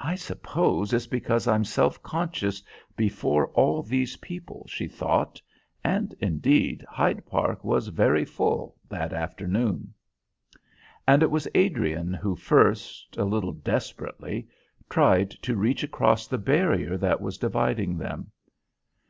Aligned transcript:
"I 0.00 0.16
suppose 0.16 0.92
it's 0.92 1.06
because 1.06 1.48
I'm 1.48 1.64
self 1.64 2.02
conscious 2.02 2.62
before 2.94 3.46
all 3.52 3.82
these 3.82 4.18
people," 4.18 4.66
she 4.68 4.86
thought, 4.86 5.40
and, 5.82 6.14
indeed, 6.20 6.84
Hyde 6.90 7.24
Park 7.24 7.64
was 7.64 7.88
very 7.88 8.26
full 8.26 8.76
that 8.90 9.14
afternoon. 9.14 9.94
And 11.08 11.22
it 11.22 11.30
was 11.30 11.48
Adrian 11.54 12.12
who 12.12 12.36
first, 12.36 13.16
a 13.16 13.24
little 13.24 13.52
desperately, 13.52 14.46
tried 14.90 15.30
to 15.30 15.56
reach 15.56 15.82
across 15.82 16.26
the 16.26 16.36
barrier 16.36 16.98
that 16.98 17.22
was 17.22 17.38
dividing 17.38 17.96
them. 17.96 18.30